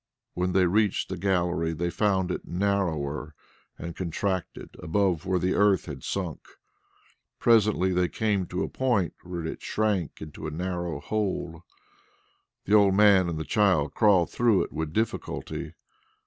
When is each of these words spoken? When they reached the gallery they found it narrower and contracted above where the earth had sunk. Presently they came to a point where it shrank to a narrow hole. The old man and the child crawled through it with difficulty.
When 0.33 0.53
they 0.53 0.65
reached 0.65 1.09
the 1.09 1.15
gallery 1.15 1.73
they 1.73 1.91
found 1.91 2.31
it 2.31 2.47
narrower 2.47 3.35
and 3.77 3.95
contracted 3.95 4.75
above 4.79 5.27
where 5.27 5.37
the 5.37 5.53
earth 5.53 5.85
had 5.85 6.03
sunk. 6.03 6.41
Presently 7.37 7.93
they 7.93 8.07
came 8.09 8.47
to 8.47 8.63
a 8.63 8.67
point 8.67 9.13
where 9.21 9.45
it 9.45 9.61
shrank 9.61 10.15
to 10.33 10.47
a 10.47 10.49
narrow 10.49 10.99
hole. 10.99 11.63
The 12.65 12.73
old 12.73 12.95
man 12.95 13.29
and 13.29 13.37
the 13.37 13.43
child 13.43 13.93
crawled 13.93 14.31
through 14.31 14.63
it 14.63 14.71
with 14.71 14.91
difficulty. 14.91 15.75